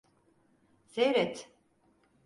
Seyret. 0.85 1.47